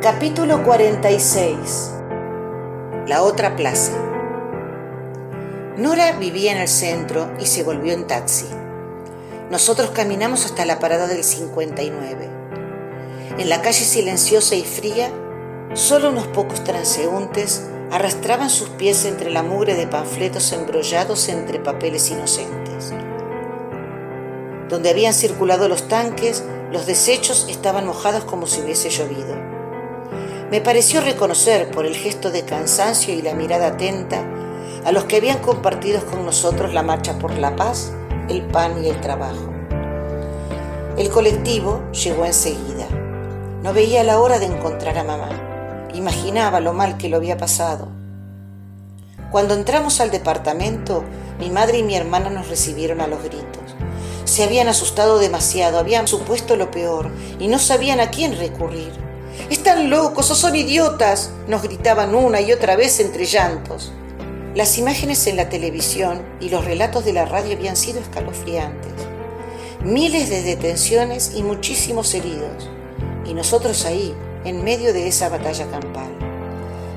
[0.00, 1.90] Capítulo 46
[3.08, 3.90] La otra plaza
[5.76, 8.46] Nora vivía en el centro y se volvió en taxi.
[9.50, 12.30] Nosotros caminamos hasta la parada del 59.
[13.38, 15.10] En la calle silenciosa y fría,
[15.74, 22.08] solo unos pocos transeúntes arrastraban sus pies entre la mugre de panfletos embrollados entre papeles
[22.08, 22.92] inocentes.
[24.68, 29.57] Donde habían circulado los tanques, los desechos estaban mojados como si hubiese llovido.
[30.50, 34.24] Me pareció reconocer por el gesto de cansancio y la mirada atenta
[34.86, 37.92] a los que habían compartido con nosotros la marcha por la paz,
[38.30, 39.52] el pan y el trabajo.
[40.96, 42.88] El colectivo llegó enseguida.
[43.62, 45.28] No veía la hora de encontrar a mamá.
[45.92, 47.88] Imaginaba lo mal que lo había pasado.
[49.30, 51.04] Cuando entramos al departamento,
[51.38, 53.76] mi madre y mi hermana nos recibieron a los gritos.
[54.24, 59.07] Se habían asustado demasiado, habían supuesto lo peor y no sabían a quién recurrir.
[59.50, 63.92] Están locos o son idiotas, nos gritaban una y otra vez entre llantos.
[64.54, 68.92] Las imágenes en la televisión y los relatos de la radio habían sido escalofriantes.
[69.82, 72.68] Miles de detenciones y muchísimos heridos.
[73.24, 76.10] Y nosotros ahí, en medio de esa batalla campal.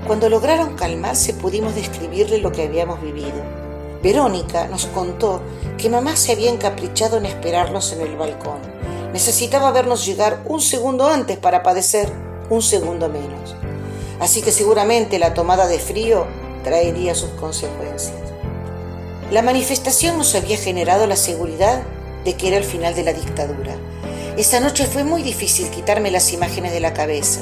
[0.07, 3.43] Cuando lograron calmarse pudimos describirle lo que habíamos vivido.
[4.03, 5.41] Verónica nos contó
[5.77, 8.59] que mamá se había encaprichado en esperarnos en el balcón.
[9.13, 12.11] Necesitaba vernos llegar un segundo antes para padecer
[12.51, 13.55] un segundo menos.
[14.19, 16.27] Así que seguramente la tomada de frío
[16.63, 18.13] traería sus consecuencias.
[19.31, 21.81] La manifestación nos había generado la seguridad
[22.25, 23.75] de que era el final de la dictadura.
[24.37, 27.39] Esa noche fue muy difícil quitarme las imágenes de la cabeza,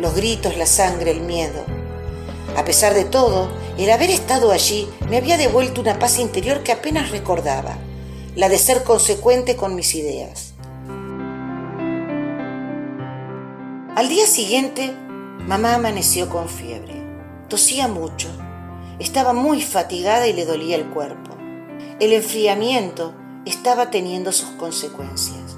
[0.00, 1.64] los gritos, la sangre, el miedo.
[2.56, 6.72] A pesar de todo, el haber estado allí me había devuelto una paz interior que
[6.72, 7.76] apenas recordaba,
[8.34, 10.45] la de ser consecuente con mis ideas.
[13.96, 14.92] Al día siguiente,
[15.48, 16.94] mamá amaneció con fiebre.
[17.48, 18.28] Tosía mucho
[18.98, 21.36] estaba muy fatigada y le dolía el cuerpo.
[22.00, 23.14] El enfriamiento
[23.44, 25.56] estaba teniendo sus consecuencias.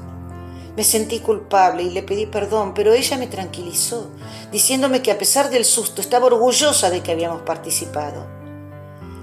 [0.77, 4.11] Me sentí culpable y le pedí perdón, pero ella me tranquilizó,
[4.53, 8.27] diciéndome que a pesar del susto estaba orgullosa de que habíamos participado.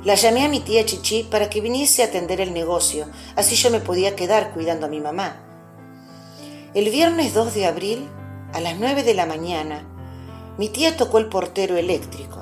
[0.04, 3.70] La llamé a mi tía Chichi para que viniese a atender el negocio, así yo
[3.70, 5.42] me podía quedar cuidando a mi mamá.
[6.74, 8.10] El viernes 2 de abril,
[8.56, 9.84] a las 9 de la mañana,
[10.58, 12.42] mi tía tocó el portero eléctrico.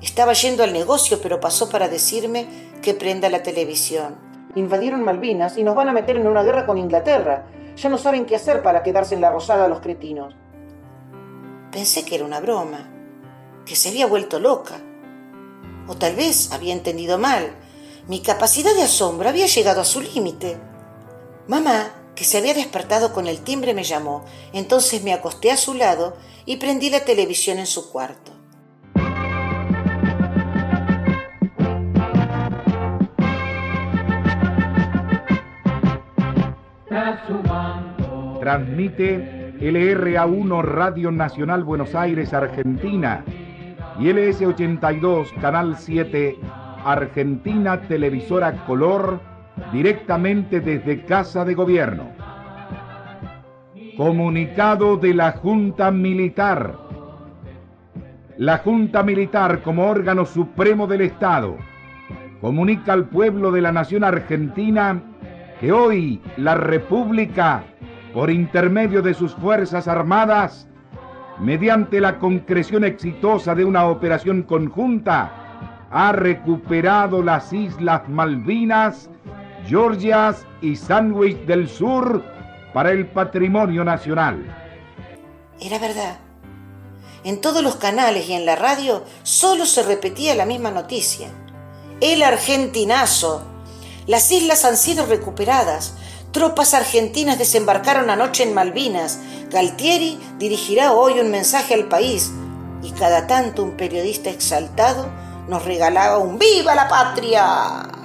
[0.00, 2.46] Estaba yendo al negocio, pero pasó para decirme
[2.80, 4.16] que prenda la televisión.
[4.54, 7.44] Invadieron Malvinas y nos van a meter en una guerra con Inglaterra.
[7.76, 10.34] Ya no saben qué hacer para quedarse en la rosada los cretinos.
[11.70, 12.88] Pensé que era una broma,
[13.66, 14.76] que se había vuelto loca.
[15.86, 17.54] O tal vez había entendido mal.
[18.08, 20.56] Mi capacidad de asombro había llegado a su límite.
[21.48, 24.26] Mamá, que se había despertado con el timbre, me llamó.
[24.52, 28.32] Entonces me acosté a su lado y prendí la televisión en su cuarto.
[38.40, 43.24] Transmite LRA1 Radio Nacional Buenos Aires, Argentina
[43.98, 46.36] y LS82 Canal 7
[46.84, 49.29] Argentina Televisora Color
[49.72, 52.10] directamente desde Casa de Gobierno.
[53.96, 56.78] Comunicado de la Junta Militar.
[58.38, 61.56] La Junta Militar como órgano supremo del Estado
[62.40, 65.02] comunica al pueblo de la nación argentina
[65.60, 67.64] que hoy la República,
[68.14, 70.66] por intermedio de sus Fuerzas Armadas,
[71.38, 75.30] mediante la concreción exitosa de una operación conjunta,
[75.90, 79.10] ha recuperado las Islas Malvinas,
[79.66, 82.24] Georgias y Sandwich del Sur
[82.72, 84.44] para el patrimonio nacional.
[85.60, 86.18] Era verdad.
[87.24, 91.28] En todos los canales y en la radio solo se repetía la misma noticia.
[92.00, 93.44] El argentinazo
[94.10, 95.94] las islas han sido recuperadas.
[96.32, 99.20] Tropas argentinas desembarcaron anoche en Malvinas.
[99.50, 102.32] Galtieri dirigirá hoy un mensaje al país.
[102.82, 105.08] Y cada tanto un periodista exaltado
[105.48, 107.99] nos regalaba un ¡Viva la patria!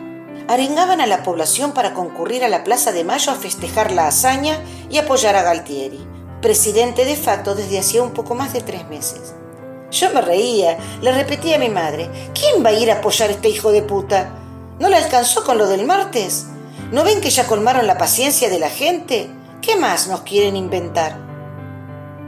[0.48, 4.60] Arengaban a la población para concurrir a la Plaza de Mayo a festejar la hazaña
[4.92, 6.00] y apoyar a Galtieri,
[6.40, 9.34] presidente de facto desde hacía un poco más de tres meses.
[9.90, 13.34] Yo me reía, le repetía a mi madre, ¿quién va a ir a apoyar a
[13.34, 14.36] este hijo de puta?
[14.80, 16.46] ¿No le alcanzó con lo del martes?
[16.92, 19.28] ¿No ven que ya colmaron la paciencia de la gente?
[19.64, 21.18] ¿Qué más nos quieren inventar?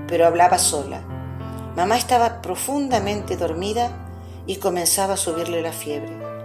[0.07, 1.01] Pero hablaba sola.
[1.75, 3.91] Mamá estaba profundamente dormida
[4.47, 6.36] y comenzaba a subirle la fiebre.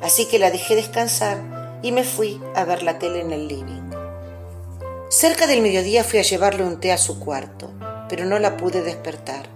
[0.00, 1.38] Así que la dejé descansar
[1.82, 3.90] y me fui a ver la tele en el living.
[5.10, 7.70] Cerca del mediodía fui a llevarle un té a su cuarto,
[8.08, 9.48] pero no la pude despertar.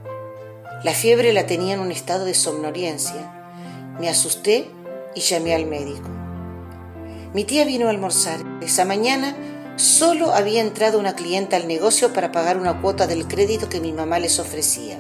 [0.83, 3.95] La fiebre la tenía en un estado de somnolencia.
[4.01, 4.71] Me asusté
[5.15, 6.09] y llamé al médico.
[7.35, 8.41] Mi tía vino a almorzar.
[8.61, 9.37] Esa mañana
[9.77, 13.93] solo había entrado una clienta al negocio para pagar una cuota del crédito que mi
[13.93, 14.99] mamá les ofrecía.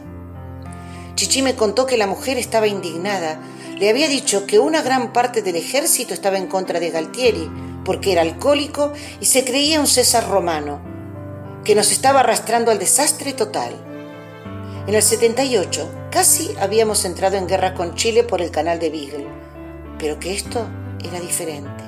[1.15, 3.41] Chichi me contó que la mujer estaba indignada.
[3.78, 7.50] Le había dicho que una gran parte del ejército estaba en contra de Galtieri,
[7.84, 10.80] porque era alcohólico y se creía un César romano,
[11.64, 13.72] que nos estaba arrastrando al desastre total.
[14.86, 19.28] En el 78 casi habíamos entrado en guerra con Chile por el canal de Beagle,
[19.98, 20.66] pero que esto
[21.02, 21.84] era diferente.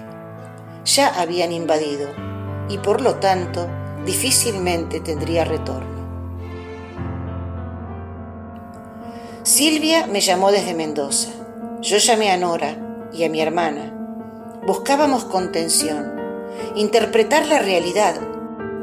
[0.85, 2.09] Ya habían invadido
[2.69, 3.69] y por lo tanto
[4.05, 5.95] difícilmente tendría retorno.
[9.43, 11.44] Silvia me llamó desde Mendoza.
[11.85, 12.79] Yo llamé a Nora
[13.13, 13.93] y a mi hermana.
[14.67, 16.15] Buscábamos contención,
[16.77, 18.15] interpretar la realidad.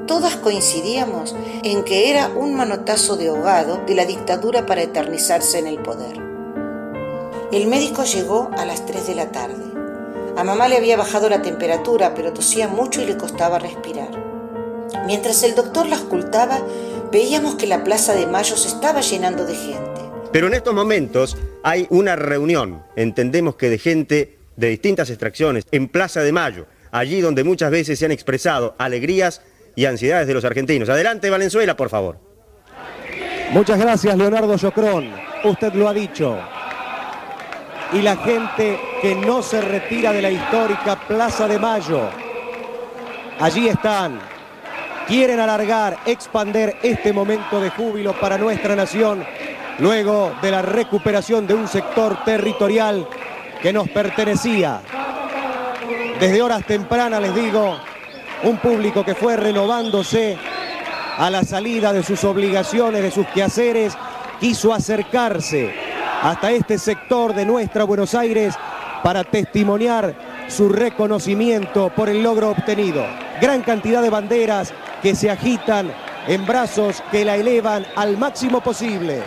[0.05, 5.65] Todas coincidíamos en que era un manotazo de ahogado de la dictadura para eternizarse en
[5.65, 6.19] el poder.
[7.51, 9.65] El médico llegó a las 3 de la tarde.
[10.37, 14.11] A mamá le había bajado la temperatura, pero tosía mucho y le costaba respirar.
[15.07, 16.59] Mientras el doctor la ocultaba,
[17.11, 20.00] veíamos que la Plaza de Mayo se estaba llenando de gente.
[20.31, 25.89] Pero en estos momentos hay una reunión, entendemos que de gente de distintas extracciones, en
[25.89, 29.41] Plaza de Mayo, allí donde muchas veces se han expresado alegrías
[29.75, 30.87] y ansiedades de los argentinos.
[30.89, 32.17] Adelante, Valenzuela, por favor.
[33.51, 35.11] Muchas gracias, Leonardo Yocrón.
[35.43, 36.37] Usted lo ha dicho.
[37.93, 42.09] Y la gente que no se retira de la histórica Plaza de Mayo.
[43.39, 44.19] Allí están.
[45.07, 49.25] Quieren alargar, expander este momento de júbilo para nuestra nación
[49.79, 53.07] luego de la recuperación de un sector territorial
[53.61, 54.81] que nos pertenecía.
[56.19, 57.77] Desde horas tempranas les digo,
[58.43, 60.37] un público que fue renovándose
[61.17, 63.97] a la salida de sus obligaciones, de sus quehaceres,
[64.39, 65.73] quiso acercarse
[66.21, 68.55] hasta este sector de nuestra Buenos Aires
[69.03, 70.13] para testimoniar
[70.47, 73.03] su reconocimiento por el logro obtenido.
[73.39, 75.91] Gran cantidad de banderas que se agitan
[76.27, 79.23] en brazos que la elevan al máximo posible.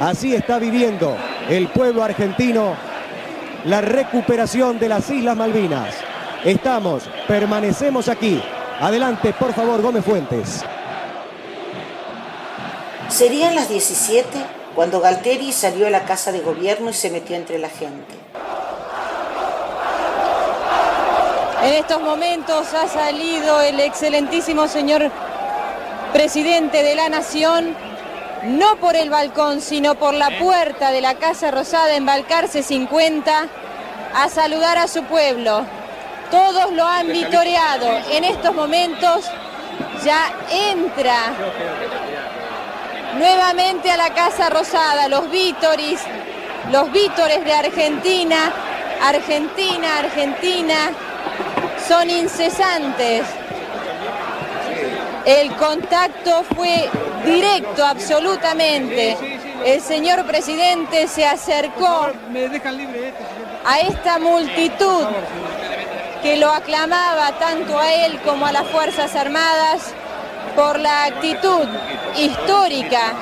[0.00, 1.16] Así está viviendo
[1.48, 2.74] el pueblo argentino
[3.64, 5.94] la recuperación de las Islas Malvinas.
[6.44, 8.42] Estamos, permanecemos aquí.
[8.80, 10.62] Adelante, por favor, Gómez Fuentes.
[13.08, 14.26] Serían las 17
[14.74, 18.14] cuando Galteri salió a la casa de gobierno y se metió entre la gente.
[21.62, 25.10] En estos momentos ha salido el excelentísimo señor
[26.12, 27.74] presidente de la Nación
[28.44, 33.46] no por el balcón, sino por la puerta de la Casa Rosada en Balcarce 50,
[34.14, 35.64] a saludar a su pueblo.
[36.30, 37.86] Todos lo han vitoreado.
[38.10, 39.24] En estos momentos
[40.04, 41.32] ya entra
[43.18, 46.00] nuevamente a la Casa Rosada los vítoris,
[46.70, 48.52] los vítores de Argentina,
[49.02, 50.90] Argentina, Argentina,
[51.88, 53.24] son incesantes.
[55.24, 56.90] El contacto fue
[57.24, 59.16] directo, absolutamente.
[59.64, 62.08] El señor presidente se acercó
[63.64, 65.06] a esta multitud
[66.22, 69.82] que lo aclamaba tanto a él como a las Fuerzas Armadas
[70.54, 71.66] por la actitud
[72.16, 73.14] histórica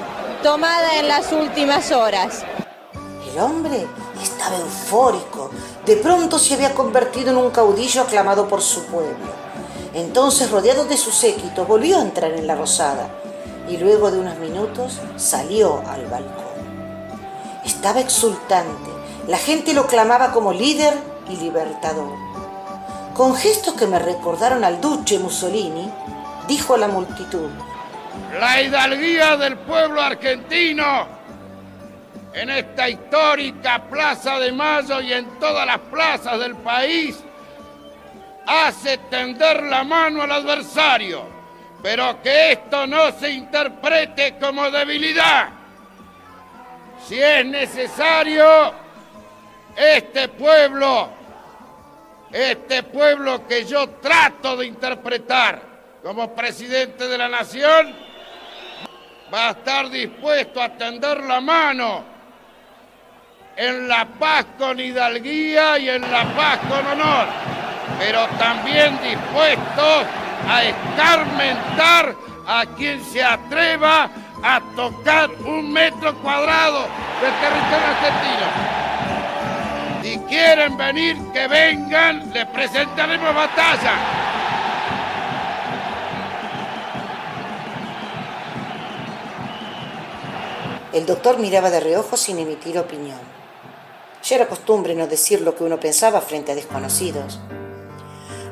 [0.42, 2.44] tomada en las últimas horas.
[3.32, 3.86] El hombre
[4.22, 5.50] estaba eufórico.
[5.86, 9.42] De pronto se había convertido en un caudillo aclamado por su pueblo.
[9.94, 13.21] Entonces, rodeado de su séquito, volvió a entrar en la rosada
[13.72, 16.44] y luego de unos minutos salió al balcón.
[17.64, 18.90] Estaba exultante.
[19.28, 20.92] La gente lo clamaba como líder
[21.30, 22.12] y libertador.
[23.14, 25.90] Con gestos que me recordaron al duce Mussolini,
[26.46, 27.48] dijo a la multitud,
[28.38, 31.06] La hidalguía del pueblo argentino
[32.34, 37.18] en esta histórica Plaza de Mayo y en todas las plazas del país
[38.46, 41.22] hace tender la mano al adversario,
[41.82, 45.48] pero que esto no se interprete como debilidad.
[47.06, 48.72] Si es necesario,
[49.76, 51.10] este pueblo,
[52.30, 55.60] este pueblo que yo trato de interpretar
[56.02, 57.94] como presidente de la nación,
[59.32, 62.04] va a estar dispuesto a tender la mano
[63.56, 67.26] en la paz con hidalguía y en la paz con honor
[67.98, 70.06] pero también dispuestos
[70.48, 72.14] a escarmentar
[72.46, 74.10] a quien se atreva
[74.42, 76.86] a tocar un metro cuadrado
[77.20, 78.72] del territorio argentino.
[80.02, 83.92] Si quieren venir, que vengan, les presentaremos batalla.
[90.92, 93.18] El doctor miraba de reojo sin emitir opinión.
[94.24, 97.40] Ya era costumbre no decir lo que uno pensaba frente a desconocidos.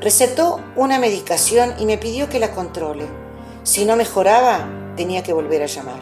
[0.01, 3.07] Recetó una medicación y me pidió que la controle.
[3.65, 4.67] Si no mejoraba,
[4.97, 6.01] tenía que volver a llamar.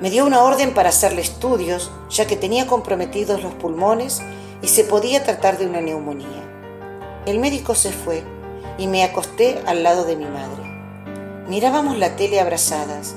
[0.00, 4.22] Me dio una orden para hacerle estudios, ya que tenía comprometidos los pulmones
[4.62, 6.44] y se podía tratar de una neumonía.
[7.26, 8.22] El médico se fue
[8.78, 10.62] y me acosté al lado de mi madre.
[11.48, 13.16] Mirábamos la tele abrazadas,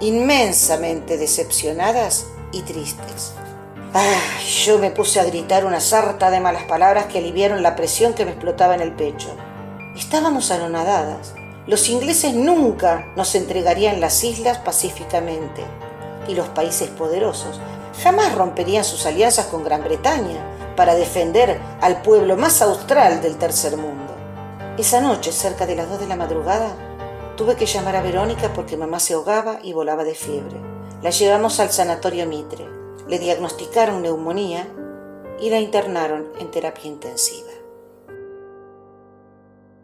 [0.00, 3.34] inmensamente decepcionadas y tristes.
[3.92, 8.24] Yo me puse a gritar una sarta de malas palabras que aliviaron la presión que
[8.24, 9.34] me explotaba en el pecho.
[9.96, 11.34] Estábamos anonadadas.
[11.66, 15.64] Los ingleses nunca nos entregarían las islas pacíficamente
[16.28, 17.60] y los países poderosos
[18.00, 20.38] jamás romperían sus alianzas con Gran Bretaña
[20.76, 24.14] para defender al pueblo más austral del tercer mundo.
[24.78, 26.76] Esa noche, cerca de las dos de la madrugada,
[27.36, 30.56] tuve que llamar a Verónica porque mamá se ahogaba y volaba de fiebre.
[31.02, 32.68] La llevamos al sanatorio Mitre,
[33.10, 34.68] le diagnosticaron neumonía
[35.40, 37.49] y la internaron en terapia intensiva.